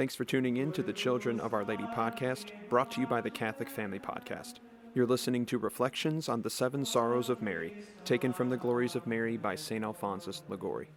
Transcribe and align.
Thanks 0.00 0.14
for 0.14 0.24
tuning 0.24 0.56
in 0.56 0.72
to 0.72 0.82
the 0.82 0.94
Children 0.94 1.40
of 1.40 1.52
Our 1.52 1.62
Lady 1.62 1.84
podcast, 1.94 2.52
brought 2.70 2.90
to 2.92 3.02
you 3.02 3.06
by 3.06 3.20
the 3.20 3.28
Catholic 3.28 3.68
Family 3.68 3.98
Podcast. 3.98 4.54
You're 4.94 5.04
listening 5.04 5.44
to 5.44 5.58
Reflections 5.58 6.26
on 6.26 6.40
the 6.40 6.48
Seven 6.48 6.86
Sorrows 6.86 7.28
of 7.28 7.42
Mary, 7.42 7.74
taken 8.06 8.32
from 8.32 8.48
the 8.48 8.56
Glories 8.56 8.96
of 8.96 9.06
Mary 9.06 9.36
by 9.36 9.56
St. 9.56 9.84
Alphonsus 9.84 10.40
Liguori. 10.48 10.88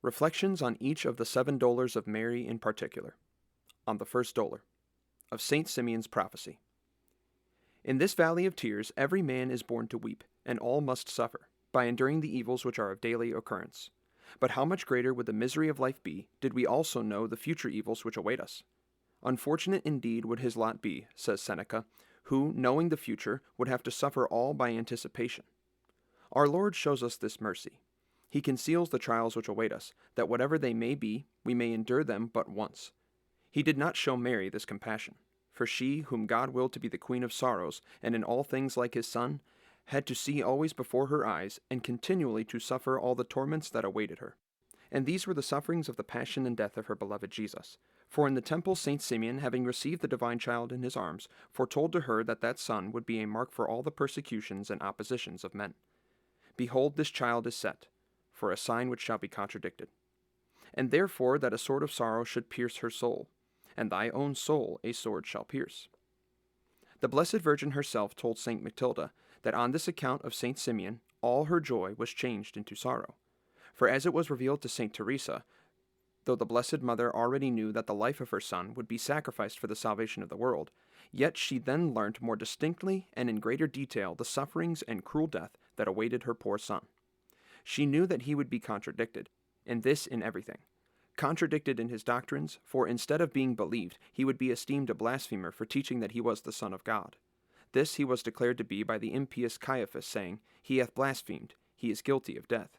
Reflections 0.00 0.62
on 0.62 0.78
each 0.80 1.04
of 1.04 1.18
the 1.18 1.26
seven 1.26 1.58
dolors 1.58 1.96
of 1.96 2.06
Mary 2.06 2.46
in 2.46 2.58
particular. 2.58 3.14
On 3.86 3.98
the 3.98 4.06
first 4.06 4.34
dolor, 4.34 4.62
of 5.30 5.42
St. 5.42 5.68
Simeon's 5.68 6.06
prophecy. 6.06 6.60
In 7.84 7.98
this 7.98 8.14
valley 8.14 8.46
of 8.46 8.56
tears, 8.56 8.90
every 8.96 9.20
man 9.20 9.50
is 9.50 9.62
born 9.62 9.86
to 9.88 9.98
weep, 9.98 10.24
and 10.46 10.58
all 10.58 10.80
must 10.80 11.10
suffer, 11.10 11.40
by 11.72 11.84
enduring 11.84 12.22
the 12.22 12.34
evils 12.34 12.64
which 12.64 12.78
are 12.78 12.90
of 12.90 13.02
daily 13.02 13.32
occurrence. 13.32 13.90
But 14.40 14.52
how 14.52 14.64
much 14.64 14.86
greater 14.86 15.14
would 15.14 15.26
the 15.26 15.32
misery 15.32 15.68
of 15.68 15.80
life 15.80 16.02
be, 16.02 16.26
did 16.40 16.54
we 16.54 16.66
also 16.66 17.02
know 17.02 17.26
the 17.26 17.36
future 17.36 17.68
evils 17.68 18.04
which 18.04 18.16
await 18.16 18.40
us? 18.40 18.62
Unfortunate 19.22 19.82
indeed 19.84 20.24
would 20.24 20.40
his 20.40 20.56
lot 20.56 20.82
be, 20.82 21.06
says 21.16 21.40
Seneca, 21.40 21.84
who, 22.24 22.52
knowing 22.56 22.88
the 22.88 22.96
future, 22.96 23.42
would 23.58 23.68
have 23.68 23.82
to 23.82 23.90
suffer 23.90 24.26
all 24.26 24.54
by 24.54 24.70
anticipation. 24.70 25.44
Our 26.32 26.48
Lord 26.48 26.74
shows 26.74 27.02
us 27.02 27.16
this 27.16 27.40
mercy. 27.40 27.80
He 28.28 28.40
conceals 28.40 28.90
the 28.90 28.98
trials 28.98 29.36
which 29.36 29.48
await 29.48 29.72
us, 29.72 29.94
that 30.16 30.28
whatever 30.28 30.58
they 30.58 30.74
may 30.74 30.94
be, 30.94 31.26
we 31.44 31.54
may 31.54 31.72
endure 31.72 32.02
them 32.02 32.30
but 32.32 32.48
once. 32.48 32.90
He 33.50 33.62
did 33.62 33.78
not 33.78 33.96
show 33.96 34.16
Mary 34.16 34.48
this 34.48 34.64
compassion, 34.64 35.14
for 35.52 35.66
she, 35.66 36.00
whom 36.00 36.26
God 36.26 36.50
willed 36.50 36.72
to 36.72 36.80
be 36.80 36.88
the 36.88 36.98
queen 36.98 37.22
of 37.22 37.32
sorrows, 37.32 37.80
and 38.02 38.14
in 38.14 38.24
all 38.24 38.42
things 38.42 38.76
like 38.76 38.94
his 38.94 39.06
Son, 39.06 39.40
had 39.86 40.06
to 40.06 40.14
see 40.14 40.42
always 40.42 40.72
before 40.72 41.08
her 41.08 41.26
eyes, 41.26 41.60
and 41.70 41.82
continually 41.82 42.44
to 42.44 42.58
suffer 42.58 42.98
all 42.98 43.14
the 43.14 43.24
torments 43.24 43.68
that 43.70 43.84
awaited 43.84 44.18
her. 44.18 44.36
And 44.90 45.06
these 45.06 45.26
were 45.26 45.34
the 45.34 45.42
sufferings 45.42 45.88
of 45.88 45.96
the 45.96 46.04
passion 46.04 46.46
and 46.46 46.56
death 46.56 46.76
of 46.76 46.86
her 46.86 46.94
beloved 46.94 47.30
Jesus. 47.30 47.78
For 48.08 48.28
in 48.28 48.34
the 48.34 48.40
temple 48.40 48.76
St. 48.76 49.02
Simeon, 49.02 49.38
having 49.38 49.64
received 49.64 50.02
the 50.02 50.08
divine 50.08 50.38
child 50.38 50.72
in 50.72 50.82
his 50.82 50.96
arms, 50.96 51.28
foretold 51.50 51.92
to 51.92 52.02
her 52.02 52.22
that 52.22 52.40
that 52.42 52.58
son 52.58 52.92
would 52.92 53.04
be 53.04 53.20
a 53.20 53.26
mark 53.26 53.52
for 53.52 53.68
all 53.68 53.82
the 53.82 53.90
persecutions 53.90 54.70
and 54.70 54.80
oppositions 54.82 55.42
of 55.42 55.54
men. 55.54 55.74
Behold, 56.56 56.96
this 56.96 57.10
child 57.10 57.46
is 57.46 57.56
set, 57.56 57.86
for 58.32 58.52
a 58.52 58.56
sign 58.56 58.88
which 58.88 59.00
shall 59.00 59.18
be 59.18 59.28
contradicted. 59.28 59.88
And 60.72 60.90
therefore 60.90 61.38
that 61.38 61.52
a 61.52 61.58
sword 61.58 61.82
of 61.82 61.92
sorrow 61.92 62.24
should 62.24 62.50
pierce 62.50 62.76
her 62.76 62.90
soul, 62.90 63.28
and 63.76 63.90
thy 63.90 64.10
own 64.10 64.34
soul 64.34 64.78
a 64.84 64.92
sword 64.92 65.26
shall 65.26 65.44
pierce. 65.44 65.88
The 67.00 67.08
Blessed 67.08 67.38
Virgin 67.38 67.72
herself 67.72 68.14
told 68.14 68.38
St. 68.38 68.62
Matilda 68.62 69.12
that 69.44 69.54
on 69.54 69.70
this 69.70 69.86
account 69.86 70.24
of 70.24 70.34
St. 70.34 70.58
Simeon 70.58 71.00
all 71.22 71.44
her 71.44 71.60
joy 71.60 71.94
was 71.96 72.10
changed 72.10 72.56
into 72.56 72.74
sorrow. 72.74 73.14
For 73.72 73.88
as 73.88 74.04
it 74.04 74.12
was 74.12 74.30
revealed 74.30 74.60
to 74.62 74.68
St. 74.68 74.92
Teresa, 74.92 75.44
though 76.24 76.36
the 76.36 76.46
Blessed 76.46 76.80
Mother 76.80 77.14
already 77.14 77.50
knew 77.50 77.72
that 77.72 77.86
the 77.86 77.94
life 77.94 78.20
of 78.20 78.30
her 78.30 78.40
son 78.40 78.74
would 78.74 78.88
be 78.88 78.98
sacrificed 78.98 79.58
for 79.58 79.66
the 79.66 79.76
salvation 79.76 80.22
of 80.22 80.28
the 80.28 80.36
world, 80.36 80.70
yet 81.12 81.36
she 81.36 81.58
then 81.58 81.92
learnt 81.92 82.22
more 82.22 82.36
distinctly 82.36 83.06
and 83.12 83.28
in 83.28 83.40
greater 83.40 83.66
detail 83.66 84.14
the 84.14 84.24
sufferings 84.24 84.82
and 84.82 85.04
cruel 85.04 85.26
death 85.26 85.56
that 85.76 85.88
awaited 85.88 86.24
her 86.24 86.34
poor 86.34 86.58
son. 86.58 86.86
She 87.62 87.86
knew 87.86 88.06
that 88.06 88.22
he 88.22 88.34
would 88.34 88.50
be 88.50 88.60
contradicted, 88.60 89.30
and 89.66 89.82
this 89.82 90.06
in 90.06 90.22
everything. 90.22 90.58
Contradicted 91.16 91.78
in 91.78 91.88
his 91.90 92.02
doctrines, 92.02 92.58
for 92.64 92.88
instead 92.88 93.20
of 93.20 93.32
being 93.32 93.54
believed, 93.54 93.98
he 94.12 94.24
would 94.24 94.38
be 94.38 94.50
esteemed 94.50 94.90
a 94.90 94.94
blasphemer 94.94 95.50
for 95.52 95.64
teaching 95.64 96.00
that 96.00 96.12
he 96.12 96.20
was 96.20 96.40
the 96.40 96.52
Son 96.52 96.72
of 96.72 96.84
God. 96.84 97.16
This 97.74 97.96
he 97.96 98.04
was 98.04 98.22
declared 98.22 98.56
to 98.58 98.64
be 98.64 98.84
by 98.84 98.98
the 98.98 99.12
impious 99.12 99.58
Caiaphas, 99.58 100.06
saying, 100.06 100.38
He 100.62 100.78
hath 100.78 100.94
blasphemed, 100.94 101.54
he 101.74 101.90
is 101.90 102.02
guilty 102.02 102.36
of 102.36 102.46
death. 102.46 102.78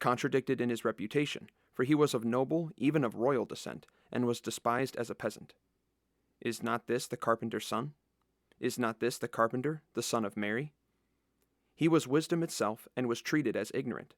Contradicted 0.00 0.60
in 0.60 0.68
his 0.68 0.84
reputation, 0.84 1.48
for 1.72 1.84
he 1.84 1.94
was 1.94 2.12
of 2.12 2.24
noble, 2.24 2.72
even 2.76 3.04
of 3.04 3.14
royal 3.14 3.44
descent, 3.44 3.86
and 4.10 4.26
was 4.26 4.40
despised 4.40 4.96
as 4.96 5.10
a 5.10 5.14
peasant. 5.14 5.54
Is 6.40 6.60
not 6.60 6.88
this 6.88 7.06
the 7.06 7.16
carpenter's 7.16 7.66
son? 7.68 7.92
Is 8.58 8.80
not 8.80 8.98
this 8.98 9.16
the 9.16 9.28
carpenter, 9.28 9.82
the 9.94 10.02
son 10.02 10.24
of 10.24 10.36
Mary? 10.36 10.72
He 11.76 11.86
was 11.86 12.08
wisdom 12.08 12.42
itself, 12.42 12.88
and 12.96 13.06
was 13.06 13.22
treated 13.22 13.56
as 13.56 13.70
ignorant. 13.72 14.14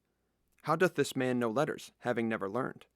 How 0.62 0.74
doth 0.74 0.94
this 0.94 1.14
man 1.14 1.38
know 1.38 1.50
letters, 1.50 1.92
having 1.98 2.30
never 2.30 2.48
learned? 2.48 2.86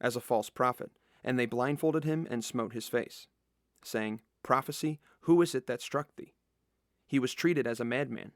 As 0.00 0.16
a 0.16 0.22
false 0.22 0.48
prophet, 0.48 0.92
and 1.22 1.38
they 1.38 1.44
blindfolded 1.44 2.04
him 2.04 2.26
and 2.30 2.42
smote 2.42 2.72
his 2.72 2.88
face, 2.88 3.26
saying, 3.84 4.22
Prophecy, 4.42 5.00
who 5.20 5.42
is 5.42 5.54
it 5.54 5.66
that 5.66 5.82
struck 5.82 6.16
thee? 6.16 6.34
He 7.06 7.18
was 7.18 7.34
treated 7.34 7.66
as 7.66 7.80
a 7.80 7.84
madman. 7.84 8.32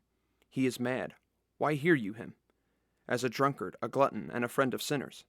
He 0.49 0.67
is 0.67 0.81
mad. 0.81 1.15
Why 1.59 1.75
hear 1.75 1.95
you 1.95 2.13
him? 2.13 2.35
As 3.09 3.25
a 3.25 3.29
drunkard, 3.29 3.77
a 3.81 3.89
glutton, 3.89 4.31
and 4.33 4.45
a 4.45 4.49
friend 4.49 4.75
of 4.75 4.83
sinners. 4.83 5.25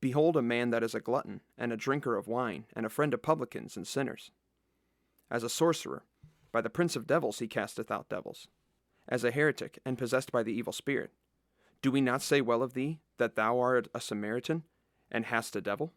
Behold 0.00 0.36
a 0.36 0.42
man 0.42 0.70
that 0.70 0.82
is 0.82 0.94
a 0.94 1.00
glutton, 1.00 1.40
and 1.56 1.72
a 1.72 1.76
drinker 1.76 2.16
of 2.16 2.28
wine, 2.28 2.66
and 2.74 2.86
a 2.86 2.90
friend 2.90 3.14
of 3.14 3.22
publicans 3.22 3.76
and 3.76 3.86
sinners. 3.86 4.30
As 5.30 5.42
a 5.42 5.48
sorcerer, 5.48 6.04
by 6.52 6.60
the 6.60 6.70
prince 6.70 6.96
of 6.96 7.06
devils 7.06 7.38
he 7.38 7.48
casteth 7.48 7.90
out 7.90 8.08
devils. 8.08 8.48
As 9.08 9.24
a 9.24 9.30
heretic, 9.30 9.78
and 9.84 9.98
possessed 9.98 10.32
by 10.32 10.42
the 10.42 10.52
evil 10.52 10.72
spirit. 10.72 11.12
Do 11.82 11.90
we 11.90 12.00
not 12.00 12.22
say 12.22 12.40
well 12.40 12.62
of 12.62 12.74
thee, 12.74 13.00
that 13.18 13.36
thou 13.36 13.58
art 13.58 13.88
a 13.94 14.00
Samaritan, 14.00 14.64
and 15.10 15.26
hast 15.26 15.56
a 15.56 15.60
devil? 15.60 15.92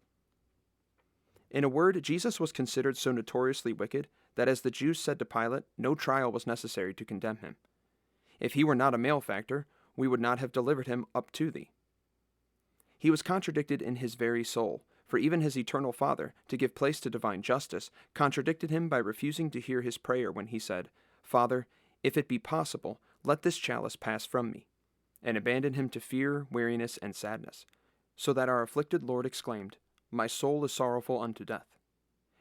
In 1.51 1.63
a 1.63 1.69
word, 1.69 2.01
Jesus 2.03 2.39
was 2.39 2.51
considered 2.51 2.97
so 2.97 3.11
notoriously 3.11 3.73
wicked 3.73 4.07
that, 4.35 4.47
as 4.47 4.61
the 4.61 4.71
Jews 4.71 4.99
said 4.99 5.19
to 5.19 5.25
Pilate, 5.25 5.63
no 5.77 5.95
trial 5.95 6.31
was 6.31 6.47
necessary 6.47 6.93
to 6.93 7.05
condemn 7.05 7.37
him. 7.37 7.55
If 8.39 8.53
he 8.53 8.63
were 8.63 8.75
not 8.75 8.93
a 8.93 8.99
malefactor, 8.99 9.67
we 9.95 10.07
would 10.07 10.21
not 10.21 10.39
have 10.39 10.51
delivered 10.51 10.87
him 10.87 11.05
up 11.13 11.31
to 11.33 11.51
thee. 11.51 11.71
He 12.97 13.09
was 13.09 13.21
contradicted 13.21 13.81
in 13.81 13.97
his 13.97 14.15
very 14.15 14.43
soul, 14.43 14.83
for 15.07 15.17
even 15.17 15.41
his 15.41 15.57
eternal 15.57 15.91
Father, 15.91 16.33
to 16.47 16.57
give 16.57 16.75
place 16.75 16.99
to 16.99 17.09
divine 17.09 17.41
justice, 17.41 17.89
contradicted 18.13 18.69
him 18.69 18.87
by 18.87 18.97
refusing 18.97 19.49
to 19.51 19.59
hear 19.59 19.81
his 19.81 19.97
prayer 19.97 20.31
when 20.31 20.47
he 20.47 20.59
said, 20.59 20.89
Father, 21.23 21.65
if 22.03 22.15
it 22.15 22.27
be 22.27 22.37
possible, 22.37 22.99
let 23.23 23.41
this 23.41 23.57
chalice 23.57 23.95
pass 23.95 24.25
from 24.25 24.51
me, 24.51 24.67
and 25.23 25.35
abandoned 25.35 25.75
him 25.75 25.89
to 25.89 25.99
fear, 25.99 26.45
weariness, 26.51 26.97
and 26.97 27.15
sadness, 27.15 27.65
so 28.15 28.33
that 28.33 28.49
our 28.49 28.61
afflicted 28.61 29.03
Lord 29.03 29.25
exclaimed, 29.25 29.77
my 30.11 30.27
soul 30.27 30.63
is 30.65 30.71
sorrowful 30.71 31.21
unto 31.21 31.45
death. 31.45 31.67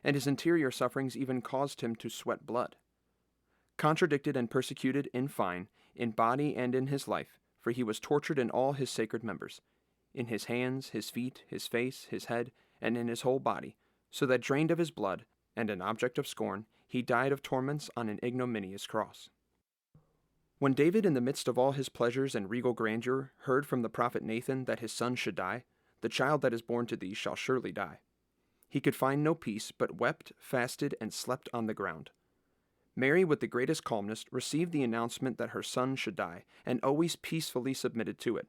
And 0.05 0.15
his 0.15 0.27
interior 0.27 0.71
sufferings 0.71 1.17
even 1.17 1.43
caused 1.43 1.81
him 1.81 1.97
to 1.97 2.09
sweat 2.09 2.47
blood. 2.47 2.77
Contradicted 3.77 4.37
and 4.37 4.51
persecuted, 4.51 5.09
in 5.12 5.29
fine, 5.29 5.69
in 5.95 6.12
body 6.12 6.56
and 6.56 6.75
in 6.75 6.87
his 6.87 7.09
life, 7.09 7.39
for 7.61 7.71
he 7.71 7.83
was 7.83 8.01
tortured 8.01 8.39
in 8.39 8.51
all 8.51 8.73
his 8.73 8.91
sacred 8.91 9.23
members, 9.23 9.61
in 10.15 10.27
his 10.27 10.45
hands, 10.45 10.91
his 10.91 11.11
feet, 11.11 11.45
his 11.47 11.67
face, 11.67 12.06
his 12.11 12.27
head, 12.27 12.51
and 12.81 12.97
in 12.97 13.09
his 13.09 13.23
whole 13.23 13.41
body, 13.41 13.77
so 14.11 14.27
that 14.27 14.41
drained 14.41 14.71
of 14.71 14.79
his 14.79 14.91
blood, 14.91 15.25
and 15.56 15.71
an 15.71 15.83
object 15.83 16.19
of 16.19 16.27
scorn, 16.27 16.67
he 16.87 17.03
died 17.03 17.33
of 17.33 17.43
torments 17.43 17.91
on 17.97 18.09
an 18.09 18.19
ignominious 18.23 18.87
cross. 18.87 19.29
When 20.59 20.73
David, 20.73 21.05
in 21.05 21.15
the 21.15 21.21
midst 21.21 21.47
of 21.47 21.59
all 21.59 21.73
his 21.73 21.89
pleasures 21.89 22.35
and 22.35 22.50
regal 22.50 22.73
grandeur, 22.73 23.33
heard 23.43 23.67
from 23.67 23.83
the 23.83 23.89
prophet 23.89 24.23
Nathan 24.23 24.65
that 24.65 24.81
his 24.81 24.93
son 24.93 25.15
should 25.15 25.37
die, 25.37 25.65
the 26.00 26.09
child 26.09 26.42
that 26.42 26.54
is 26.54 26.62
born 26.62 26.86
to 26.86 26.97
thee 26.97 27.14
shall 27.14 27.34
surely 27.34 27.72
die. 27.72 27.98
He 28.69 28.81
could 28.81 28.97
find 28.97 29.25
no 29.25 29.34
peace, 29.34 29.72
but 29.72 29.98
wept, 29.98 30.32
fasted, 30.38 30.94
and 31.00 31.12
slept 31.12 31.48
on 31.53 31.66
the 31.66 31.75
ground. 31.75 32.10
Mary, 32.94 33.25
with 33.25 33.41
the 33.41 33.47
greatest 33.47 33.84
calmness, 33.84 34.25
received 34.32 34.72
the 34.72 34.82
announcement 34.82 35.38
that 35.38 35.50
her 35.50 35.62
son 35.62 35.97
should 35.97 36.16
die, 36.16 36.44
and 36.66 36.81
always 36.82 37.16
peacefully 37.16 37.73
submitted 37.73 38.19
to 38.19 38.37
it. 38.37 38.49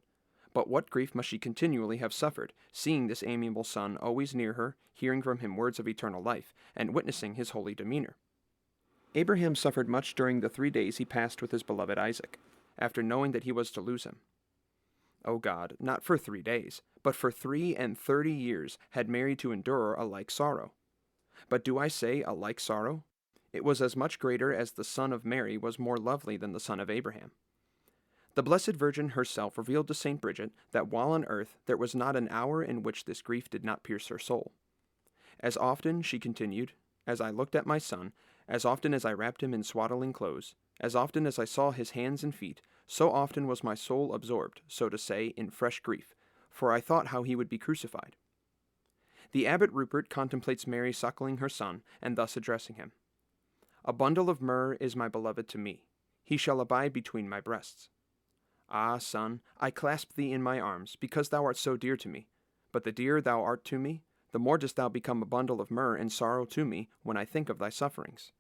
But 0.54 0.68
what 0.68 0.90
grief 0.90 1.14
must 1.14 1.30
she 1.30 1.38
continually 1.38 1.98
have 1.98 2.14
suffered, 2.14 2.54
seeing 2.74 3.08
this 3.08 3.24
amiable 3.26 3.64
son 3.64 3.96
always 3.98 4.34
near 4.34 4.54
her, 4.54 4.76
hearing 4.94 5.22
from 5.22 5.38
him 5.38 5.56
words 5.56 5.80
of 5.80 5.88
eternal 5.88 6.22
life, 6.22 6.54
and 6.76 6.94
witnessing 6.94 7.36
his 7.36 7.52
holy 7.52 7.76
demeanor? 7.76 8.18
Abraham 9.16 9.56
suffered 9.56 9.88
much 9.88 10.16
during 10.16 10.40
the 10.40 10.50
three 10.50 10.70
days 10.70 10.98
he 10.98 11.06
passed 11.06 11.42
with 11.42 11.52
his 11.52 11.64
beloved 11.64 11.98
Isaac, 11.98 12.40
after 12.78 13.04
knowing 13.04 13.32
that 13.32 13.44
he 13.44 13.52
was 13.52 13.72
to 13.72 13.82
lose 13.82 14.04
him. 14.04 14.18
O 15.26 15.38
God, 15.38 15.76
not 15.80 16.04
for 16.04 16.18
three 16.18 16.42
days, 16.42 16.82
but 17.04 17.16
for 17.16 17.32
three 17.32 17.76
and 17.76 17.98
thirty 17.98 18.32
years 18.32 18.78
had 18.92 19.10
Mary 19.10 19.36
to 19.38 19.52
endure 19.52 19.94
a 19.94 20.06
like 20.06 20.32
sorrow. 20.32 20.74
But 21.50 21.64
do 21.64 21.78
I 21.78 21.88
say 21.88 22.22
a 22.22 22.34
like 22.34 22.60
sorrow? 22.60 23.04
It 23.52 23.64
was 23.64 23.82
as 23.82 23.96
much 23.96 24.20
greater 24.20 24.54
as 24.54 24.72
the 24.72 24.84
son 24.84 25.12
of 25.12 25.26
Mary 25.26 25.58
was 25.58 25.80
more 25.80 25.98
lovely 25.98 26.38
than 26.38 26.54
the 26.54 26.60
son 26.60 26.80
of 26.80 26.90
Abraham. 26.90 27.32
The 28.36 28.44
Blessed 28.44 28.74
Virgin 28.74 29.10
herself 29.10 29.58
revealed 29.58 29.88
to 29.88 29.94
St. 29.94 30.22
Bridget 30.22 30.52
that 30.72 30.88
while 30.88 31.12
on 31.12 31.26
earth 31.26 31.58
there 31.66 31.78
was 31.78 31.96
not 31.96 32.16
an 32.16 32.28
hour 32.30 32.64
in 32.64 32.84
which 32.84 33.06
this 33.06 33.22
grief 33.22 33.50
did 33.50 33.66
not 33.66 33.84
pierce 33.84 34.08
her 34.08 34.20
soul. 34.20 34.54
As 35.40 35.58
often, 35.58 36.02
she 36.02 36.20
continued, 36.20 36.74
as 37.08 37.20
I 37.20 37.32
looked 37.32 37.56
at 37.56 37.66
my 37.66 37.80
son, 37.80 38.14
as 38.48 38.66
often 38.66 38.94
as 38.94 39.04
I 39.04 39.14
wrapped 39.14 39.42
him 39.42 39.54
in 39.54 39.64
swaddling 39.64 40.14
clothes, 40.14 40.56
as 40.80 40.96
often 40.96 41.26
as 41.26 41.40
I 41.40 41.46
saw 41.46 41.72
his 41.72 41.92
hands 41.92 42.24
and 42.24 42.34
feet, 42.34 42.62
so 42.92 43.12
often 43.12 43.46
was 43.46 43.64
my 43.64 43.76
soul 43.76 44.16
absorbed, 44.16 44.62
so 44.68 44.90
to 44.90 44.98
say, 44.98 45.28
in 45.38 45.52
fresh 45.52 45.80
grief, 45.80 46.16
for 46.50 46.74
I 46.74 46.82
thought 46.82 47.08
how 47.08 47.22
he 47.22 47.36
would 47.36 47.48
be 47.48 47.60
crucified. 47.60 48.16
The 49.32 49.46
abbot 49.46 49.70
Rupert 49.72 50.10
contemplates 50.10 50.66
Mary 50.66 50.92
suckling 50.92 51.38
her 51.38 51.50
son, 51.50 51.84
and 52.02 52.18
thus 52.18 52.36
addressing 52.36 52.78
him 52.78 52.94
A 53.86 53.94
bundle 53.94 54.28
of 54.28 54.42
myrrh 54.42 54.74
is 54.82 54.96
my 54.96 55.08
beloved 55.08 55.48
to 55.50 55.60
me. 55.60 55.84
He 56.24 56.36
shall 56.36 56.60
abide 56.60 56.92
between 56.92 57.30
my 57.30 57.40
breasts. 57.40 57.90
Ah, 58.70 58.98
son, 58.98 59.42
I 59.60 59.70
clasp 59.70 60.14
thee 60.14 60.34
in 60.34 60.42
my 60.42 60.60
arms, 60.60 60.96
because 61.00 61.30
thou 61.30 61.46
art 61.46 61.58
so 61.58 61.78
dear 61.78 61.96
to 61.96 62.10
me. 62.10 62.28
But 62.72 62.86
the 62.86 62.92
dearer 62.92 63.22
thou 63.22 63.44
art 63.44 63.64
to 63.66 63.78
me, 63.78 64.02
the 64.32 64.40
more 64.40 64.58
dost 64.58 64.78
thou 64.78 64.90
become 64.90 65.22
a 65.22 65.28
bundle 65.28 65.62
of 65.62 65.70
myrrh 65.70 65.96
and 65.96 66.12
sorrow 66.12 66.46
to 66.46 66.66
me 66.66 66.90
when 67.04 67.18
I 67.18 67.26
think 67.26 67.50
of 67.50 67.60
thy 67.60 67.70
sufferings. 67.70 68.32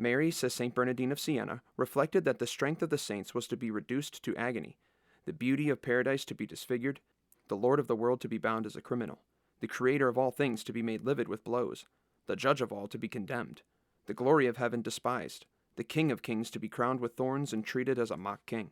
Mary, 0.00 0.30
says 0.30 0.54
St. 0.54 0.74
Bernardine 0.74 1.12
of 1.12 1.20
Siena, 1.20 1.62
reflected 1.76 2.24
that 2.24 2.38
the 2.38 2.46
strength 2.46 2.82
of 2.82 2.90
the 2.90 2.98
saints 2.98 3.34
was 3.34 3.46
to 3.46 3.56
be 3.56 3.70
reduced 3.70 4.22
to 4.22 4.36
agony, 4.36 4.78
the 5.26 5.32
beauty 5.32 5.68
of 5.68 5.82
paradise 5.82 6.24
to 6.24 6.34
be 6.34 6.46
disfigured, 6.46 7.00
the 7.48 7.56
Lord 7.56 7.78
of 7.78 7.86
the 7.86 7.96
world 7.96 8.20
to 8.22 8.28
be 8.28 8.38
bound 8.38 8.66
as 8.66 8.76
a 8.76 8.80
criminal, 8.80 9.20
the 9.60 9.68
Creator 9.68 10.08
of 10.08 10.16
all 10.16 10.30
things 10.30 10.64
to 10.64 10.72
be 10.72 10.82
made 10.82 11.04
livid 11.04 11.28
with 11.28 11.44
blows, 11.44 11.86
the 12.26 12.36
Judge 12.36 12.60
of 12.60 12.72
all 12.72 12.88
to 12.88 12.98
be 12.98 13.08
condemned, 13.08 13.62
the 14.06 14.14
glory 14.14 14.46
of 14.46 14.56
heaven 14.56 14.82
despised, 14.82 15.46
the 15.76 15.84
King 15.84 16.10
of 16.10 16.22
kings 16.22 16.50
to 16.50 16.58
be 16.58 16.68
crowned 16.68 17.00
with 17.00 17.14
thorns 17.14 17.52
and 17.52 17.64
treated 17.64 17.98
as 17.98 18.10
a 18.10 18.16
mock 18.16 18.44
king. 18.46 18.70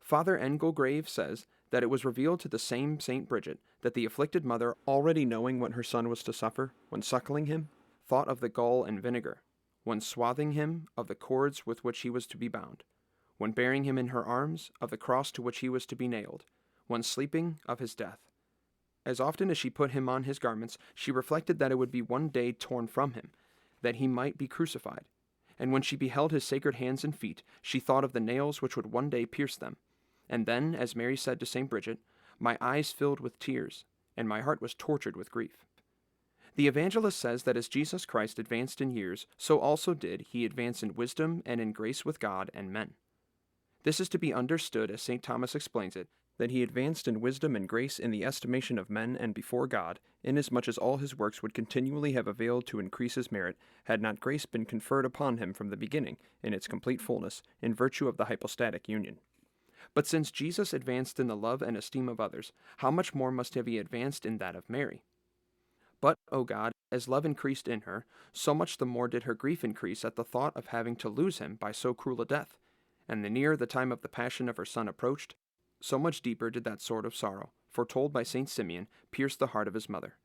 Father 0.00 0.38
Engelgrave 0.38 1.08
says 1.08 1.46
that 1.70 1.82
it 1.82 1.90
was 1.90 2.04
revealed 2.04 2.40
to 2.40 2.48
the 2.48 2.58
same 2.58 2.98
Saint 2.98 3.28
Bridget 3.28 3.58
that 3.82 3.94
the 3.94 4.04
afflicted 4.04 4.44
mother, 4.44 4.76
already 4.88 5.24
knowing 5.24 5.60
what 5.60 5.72
her 5.72 5.82
son 5.82 6.08
was 6.08 6.22
to 6.22 6.32
suffer 6.32 6.72
when 6.88 7.02
suckling 7.02 7.46
him, 7.46 7.68
thought 8.06 8.28
of 8.28 8.40
the 8.40 8.48
gall 8.48 8.84
and 8.84 9.00
vinegar, 9.00 9.42
when 9.84 10.00
swathing 10.00 10.52
him 10.52 10.88
of 10.96 11.06
the 11.06 11.14
cords 11.14 11.66
with 11.66 11.82
which 11.84 12.00
he 12.00 12.10
was 12.10 12.26
to 12.26 12.36
be 12.36 12.48
bound, 12.48 12.82
when 13.38 13.52
bearing 13.52 13.84
him 13.84 13.98
in 13.98 14.08
her 14.08 14.24
arms 14.24 14.70
of 14.80 14.90
the 14.90 14.96
cross 14.96 15.32
to 15.32 15.42
which 15.42 15.58
he 15.58 15.68
was 15.68 15.86
to 15.86 15.96
be 15.96 16.08
nailed, 16.08 16.44
when 16.86 17.02
sleeping 17.02 17.58
of 17.66 17.78
his 17.78 17.94
death. 17.94 18.18
As 19.06 19.20
often 19.20 19.50
as 19.50 19.56
she 19.56 19.70
put 19.70 19.92
him 19.92 20.08
on 20.08 20.24
his 20.24 20.38
garments, 20.38 20.76
she 20.94 21.10
reflected 21.10 21.58
that 21.58 21.72
it 21.72 21.76
would 21.76 21.90
be 21.90 22.02
one 22.02 22.28
day 22.28 22.52
torn 22.52 22.86
from 22.86 23.12
him, 23.12 23.30
that 23.82 23.96
he 23.96 24.06
might 24.06 24.36
be 24.36 24.46
crucified. 24.46 25.04
And 25.58 25.72
when 25.72 25.82
she 25.82 25.96
beheld 25.96 26.32
his 26.32 26.44
sacred 26.44 26.76
hands 26.76 27.04
and 27.04 27.14
feet, 27.14 27.42
she 27.62 27.80
thought 27.80 28.04
of 28.04 28.12
the 28.12 28.20
nails 28.20 28.60
which 28.60 28.76
would 28.76 28.92
one 28.92 29.08
day 29.08 29.24
pierce 29.26 29.56
them. 29.56 29.76
And 30.28 30.46
then, 30.46 30.74
as 30.74 30.96
Mary 30.96 31.16
said 31.16 31.40
to 31.40 31.46
St. 31.46 31.68
Bridget, 31.68 31.98
my 32.38 32.56
eyes 32.60 32.92
filled 32.92 33.20
with 33.20 33.38
tears, 33.38 33.84
and 34.16 34.28
my 34.28 34.42
heart 34.42 34.62
was 34.62 34.74
tortured 34.74 35.16
with 35.16 35.30
grief. 35.30 35.66
The 36.56 36.66
evangelist 36.66 37.18
says 37.18 37.44
that 37.44 37.56
as 37.56 37.68
Jesus 37.68 38.04
Christ 38.04 38.38
advanced 38.38 38.80
in 38.80 38.90
years, 38.90 39.26
so 39.36 39.58
also 39.58 39.94
did 39.94 40.26
he 40.28 40.44
advance 40.44 40.82
in 40.82 40.94
wisdom 40.94 41.42
and 41.46 41.60
in 41.60 41.72
grace 41.72 42.04
with 42.04 42.20
God 42.20 42.50
and 42.52 42.72
men. 42.72 42.94
This 43.82 44.00
is 44.00 44.08
to 44.10 44.18
be 44.18 44.34
understood, 44.34 44.90
as 44.90 45.00
St. 45.00 45.22
Thomas 45.22 45.54
explains 45.54 45.96
it, 45.96 46.08
that 46.38 46.50
he 46.50 46.62
advanced 46.62 47.06
in 47.06 47.20
wisdom 47.20 47.54
and 47.54 47.68
grace 47.68 47.98
in 47.98 48.10
the 48.10 48.24
estimation 48.24 48.78
of 48.78 48.90
men 48.90 49.16
and 49.16 49.34
before 49.34 49.66
God, 49.66 50.00
inasmuch 50.22 50.68
as 50.68 50.78
all 50.78 50.96
his 50.96 51.16
works 51.16 51.42
would 51.42 51.54
continually 51.54 52.12
have 52.12 52.26
availed 52.26 52.66
to 52.66 52.80
increase 52.80 53.14
his 53.14 53.30
merit, 53.30 53.56
had 53.84 54.02
not 54.02 54.20
grace 54.20 54.46
been 54.46 54.64
conferred 54.64 55.04
upon 55.04 55.38
him 55.38 55.52
from 55.52 55.68
the 55.68 55.76
beginning, 55.76 56.16
in 56.42 56.54
its 56.54 56.66
complete 56.66 57.00
fullness, 57.00 57.42
in 57.62 57.74
virtue 57.74 58.08
of 58.08 58.16
the 58.16 58.26
hypostatic 58.26 58.88
union. 58.88 59.18
But 59.94 60.06
since 60.06 60.30
Jesus 60.30 60.72
advanced 60.72 61.20
in 61.20 61.26
the 61.26 61.36
love 61.36 61.62
and 61.62 61.76
esteem 61.76 62.08
of 62.08 62.20
others, 62.20 62.52
how 62.78 62.90
much 62.90 63.14
more 63.14 63.30
must 63.30 63.54
have 63.54 63.66
he 63.66 63.78
advanced 63.78 64.24
in 64.24 64.38
that 64.38 64.56
of 64.56 64.68
Mary? 64.68 65.02
But, 66.00 66.16
O 66.32 66.44
God, 66.44 66.72
as 66.90 67.08
love 67.08 67.26
increased 67.26 67.68
in 67.68 67.82
her, 67.82 68.06
so 68.32 68.54
much 68.54 68.78
the 68.78 68.86
more 68.86 69.08
did 69.08 69.24
her 69.24 69.34
grief 69.34 69.62
increase 69.62 70.04
at 70.04 70.16
the 70.16 70.24
thought 70.24 70.56
of 70.56 70.68
having 70.68 70.96
to 70.96 71.08
lose 71.08 71.38
him 71.38 71.56
by 71.56 71.72
so 71.72 71.94
cruel 71.94 72.20
a 72.20 72.26
death. 72.26 72.56
And 73.08 73.24
the 73.24 73.30
nearer 73.30 73.56
the 73.56 73.66
time 73.66 73.92
of 73.92 74.00
the 74.00 74.08
passion 74.08 74.48
of 74.48 74.56
her 74.56 74.64
Son 74.64 74.88
approached, 74.88 75.34
so 75.80 75.98
much 75.98 76.22
deeper 76.22 76.50
did 76.50 76.64
that 76.64 76.80
sword 76.80 77.04
of 77.04 77.14
sorrow, 77.14 77.50
foretold 77.70 78.12
by 78.12 78.22
Saint 78.22 78.48
Simeon, 78.48 78.86
pierce 79.10 79.36
the 79.36 79.48
heart 79.48 79.68
of 79.68 79.74
his 79.74 79.88
mother. 79.88 80.16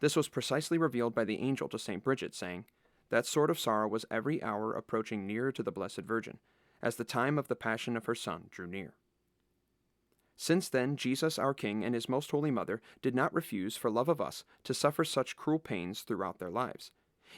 This 0.00 0.16
was 0.16 0.28
precisely 0.28 0.78
revealed 0.78 1.14
by 1.14 1.24
the 1.24 1.38
angel 1.38 1.68
to 1.68 1.78
Saint 1.78 2.04
Bridget, 2.04 2.34
saying, 2.34 2.64
That 3.10 3.26
sword 3.26 3.50
of 3.50 3.58
sorrow 3.58 3.88
was 3.88 4.06
every 4.10 4.42
hour 4.42 4.72
approaching 4.74 5.26
nearer 5.26 5.52
to 5.52 5.62
the 5.62 5.72
Blessed 5.72 6.00
Virgin, 6.00 6.38
as 6.82 6.96
the 6.96 7.04
time 7.04 7.38
of 7.38 7.48
the 7.48 7.56
passion 7.56 7.96
of 7.96 8.06
her 8.06 8.14
Son 8.14 8.48
drew 8.50 8.66
near. 8.66 8.94
Since 10.36 10.68
then, 10.68 10.96
Jesus 10.96 11.38
our 11.38 11.54
King 11.54 11.84
and 11.84 11.94
his 11.94 12.08
most 12.08 12.30
holy 12.30 12.50
Mother 12.50 12.82
did 13.02 13.14
not 13.14 13.32
refuse, 13.32 13.76
for 13.76 13.90
love 13.90 14.08
of 14.08 14.20
us, 14.20 14.44
to 14.64 14.74
suffer 14.74 15.04
such 15.04 15.36
cruel 15.36 15.58
pains 15.58 16.02
throughout 16.02 16.38
their 16.38 16.50
lives. 16.50 16.90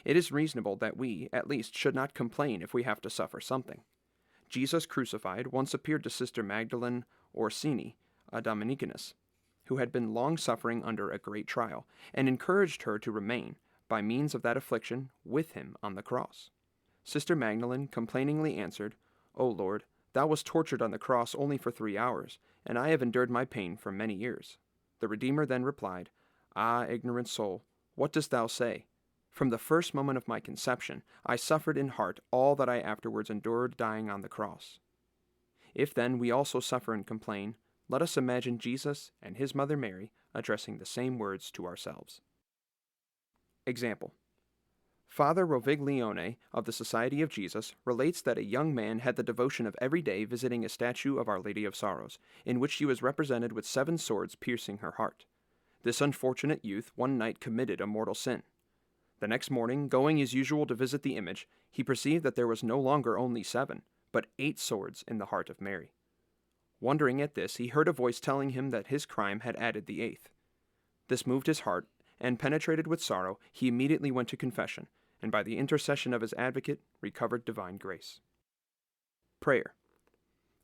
It 0.03 0.17
is 0.17 0.31
reasonable 0.31 0.75
that 0.77 0.97
we, 0.97 1.29
at 1.31 1.47
least, 1.47 1.75
should 1.75 1.95
not 1.95 2.13
complain 2.13 2.61
if 2.61 2.73
we 2.73 2.83
have 2.83 3.01
to 3.01 3.09
suffer 3.09 3.39
something. 3.39 3.81
Jesus 4.49 4.85
crucified 4.85 5.47
once 5.47 5.73
appeared 5.73 6.03
to 6.03 6.09
Sister 6.09 6.41
Magdalene 6.41 7.05
Orsini, 7.35 7.95
a 8.31 8.41
Dominicaness, 8.41 9.13
who 9.65 9.77
had 9.77 9.91
been 9.91 10.13
long 10.13 10.37
suffering 10.37 10.83
under 10.83 11.11
a 11.11 11.19
great 11.19 11.47
trial, 11.47 11.85
and 12.13 12.27
encouraged 12.27 12.83
her 12.83 12.97
to 12.99 13.11
remain, 13.11 13.55
by 13.87 14.01
means 14.01 14.33
of 14.33 14.41
that 14.41 14.57
affliction, 14.57 15.09
with 15.23 15.51
him 15.51 15.75
on 15.83 15.95
the 15.95 16.03
cross. 16.03 16.49
Sister 17.03 17.35
Magdalene 17.35 17.87
complainingly 17.87 18.55
answered, 18.55 18.95
O 19.35 19.47
Lord, 19.47 19.83
Thou 20.17 20.25
wast 20.25 20.47
tortured 20.47 20.81
on 20.81 20.89
the 20.89 20.97
cross 20.97 21.35
only 21.35 21.59
for 21.59 21.69
three 21.69 21.95
hours, 21.95 22.39
and 22.65 22.75
I 22.75 22.89
have 22.89 23.03
endured 23.03 23.29
my 23.29 23.45
pain 23.45 23.77
for 23.77 23.91
many 23.91 24.15
years. 24.15 24.57
The 24.99 25.07
Redeemer 25.07 25.45
then 25.45 25.63
replied, 25.63 26.09
Ah, 26.55 26.87
ignorant 26.89 27.27
soul, 27.27 27.65
what 27.93 28.13
dost 28.13 28.31
thou 28.31 28.47
say? 28.47 28.87
From 29.29 29.51
the 29.51 29.59
first 29.59 29.93
moment 29.93 30.17
of 30.17 30.27
my 30.27 30.39
conception, 30.39 31.03
I 31.23 31.35
suffered 31.35 31.77
in 31.77 31.89
heart 31.89 32.19
all 32.31 32.55
that 32.55 32.67
I 32.67 32.79
afterwards 32.79 33.29
endured 33.29 33.77
dying 33.77 34.09
on 34.09 34.23
the 34.23 34.27
cross. 34.27 34.79
If 35.75 35.93
then 35.93 36.17
we 36.17 36.31
also 36.31 36.59
suffer 36.59 36.95
and 36.95 37.05
complain, 37.05 37.53
let 37.87 38.01
us 38.01 38.17
imagine 38.17 38.57
Jesus 38.57 39.11
and 39.21 39.37
his 39.37 39.53
mother 39.53 39.77
Mary 39.77 40.09
addressing 40.33 40.79
the 40.79 40.85
same 40.87 41.19
words 41.19 41.51
to 41.51 41.67
ourselves. 41.67 42.21
Example 43.67 44.13
Father 45.09 45.47
Roviglione 45.47 46.35
of 46.53 46.65
the 46.65 46.71
Society 46.71 47.23
of 47.23 47.31
Jesus 47.31 47.73
relates 47.85 48.21
that 48.21 48.37
a 48.37 48.43
young 48.43 48.75
man 48.75 48.99
had 48.99 49.15
the 49.15 49.23
devotion 49.23 49.65
of 49.65 49.75
every 49.81 50.01
day 50.01 50.25
visiting 50.25 50.63
a 50.63 50.69
statue 50.69 51.17
of 51.17 51.27
Our 51.27 51.39
Lady 51.39 51.65
of 51.65 51.75
Sorrows, 51.75 52.19
in 52.45 52.59
which 52.59 52.71
she 52.71 52.85
was 52.85 53.01
represented 53.01 53.51
with 53.51 53.65
seven 53.65 53.97
swords 53.97 54.35
piercing 54.35 54.77
her 54.77 54.91
heart. 54.91 55.25
This 55.81 56.01
unfortunate 56.01 56.63
youth 56.63 56.91
one 56.95 57.17
night 57.17 57.39
committed 57.39 57.81
a 57.81 57.87
mortal 57.87 58.13
sin. 58.13 58.43
The 59.19 59.27
next 59.27 59.49
morning, 59.49 59.87
going 59.87 60.21
as 60.21 60.35
usual 60.35 60.67
to 60.67 60.75
visit 60.75 61.01
the 61.01 61.15
image, 61.15 61.47
he 61.71 61.83
perceived 61.83 62.23
that 62.23 62.35
there 62.35 62.45
was 62.45 62.63
no 62.63 62.79
longer 62.79 63.17
only 63.17 63.41
seven, 63.41 63.81
but 64.11 64.27
eight 64.37 64.59
swords 64.59 65.03
in 65.07 65.17
the 65.17 65.27
heart 65.27 65.49
of 65.49 65.61
Mary. 65.61 65.93
Wondering 66.79 67.21
at 67.21 67.33
this, 67.33 67.55
he 67.55 67.69
heard 67.69 67.87
a 67.87 67.93
voice 67.93 68.19
telling 68.19 68.51
him 68.51 68.69
that 68.69 68.87
his 68.87 69.07
crime 69.07 69.39
had 69.39 69.55
added 69.55 69.87
the 69.87 70.03
eighth. 70.03 70.29
This 71.07 71.25
moved 71.25 71.47
his 71.47 71.61
heart, 71.61 71.87
and 72.19 72.37
penetrated 72.37 72.85
with 72.85 73.01
sorrow, 73.01 73.39
he 73.51 73.67
immediately 73.67 74.11
went 74.11 74.27
to 74.29 74.37
confession, 74.37 74.87
and 75.21 75.31
by 75.31 75.43
the 75.43 75.57
intercession 75.57 76.13
of 76.13 76.21
his 76.21 76.33
advocate 76.37 76.79
recovered 77.01 77.45
divine 77.45 77.77
grace. 77.77 78.19
Prayer. 79.39 79.73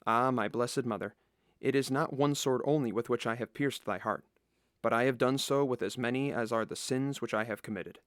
Ah, 0.06 0.32
my 0.32 0.48
blessed 0.48 0.86
Mother, 0.86 1.16
it 1.62 1.76
is 1.76 1.90
not 1.90 2.14
one 2.14 2.36
sword 2.36 2.62
only 2.66 2.92
with 2.92 3.10
which 3.10 3.26
I 3.26 3.36
have 3.36 3.54
pierced 3.54 3.86
thy 3.86 3.98
heart, 3.98 4.26
but 4.82 4.92
I 4.92 5.04
have 5.04 5.18
done 5.18 5.38
so 5.38 5.64
with 5.64 5.82
as 5.82 5.98
many 5.98 6.32
as 6.32 6.52
are 6.52 6.66
the 6.66 6.76
sins 6.76 7.22
which 7.22 7.34
I 7.34 7.46
have 7.46 7.62
committed. 7.62 8.00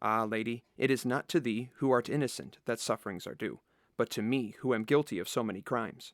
Ah, 0.00 0.24
Lady, 0.24 0.62
it 0.76 0.90
is 0.90 1.04
not 1.04 1.28
to 1.28 1.40
thee, 1.40 1.70
who 1.76 1.90
art 1.90 2.08
innocent, 2.08 2.58
that 2.66 2.78
sufferings 2.78 3.26
are 3.26 3.34
due, 3.34 3.58
but 3.96 4.10
to 4.10 4.22
me, 4.22 4.54
who 4.60 4.74
am 4.74 4.84
guilty 4.84 5.18
of 5.18 5.28
so 5.28 5.42
many 5.42 5.60
crimes. 5.60 6.12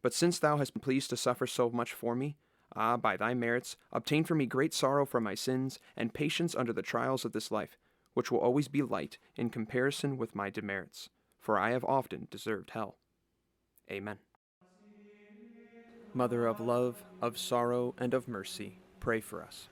But 0.00 0.14
since 0.14 0.38
thou 0.38 0.56
hast 0.56 0.72
been 0.72 0.80
pleased 0.80 1.10
to 1.10 1.18
suffer 1.18 1.46
so 1.46 1.68
much 1.68 1.92
for 1.92 2.14
me, 2.14 2.38
ah, 2.74 2.96
by 2.96 3.18
thy 3.18 3.34
merits, 3.34 3.76
obtain 3.92 4.24
for 4.24 4.34
me 4.34 4.46
great 4.46 4.72
sorrow 4.72 5.04
for 5.04 5.20
my 5.20 5.34
sins, 5.34 5.78
and 5.96 6.14
patience 6.14 6.54
under 6.54 6.72
the 6.72 6.80
trials 6.80 7.26
of 7.26 7.32
this 7.32 7.50
life, 7.50 7.76
which 8.16 8.32
will 8.32 8.38
always 8.38 8.66
be 8.66 8.80
light 8.80 9.18
in 9.36 9.50
comparison 9.50 10.16
with 10.16 10.34
my 10.34 10.48
demerits, 10.48 11.10
for 11.38 11.58
I 11.58 11.72
have 11.72 11.84
often 11.84 12.28
deserved 12.30 12.70
hell. 12.70 12.96
Amen. 13.90 14.16
Mother 16.14 16.46
of 16.46 16.58
love, 16.58 17.04
of 17.20 17.36
sorrow, 17.36 17.94
and 17.98 18.14
of 18.14 18.26
mercy, 18.26 18.78
pray 19.00 19.20
for 19.20 19.42
us. 19.42 19.68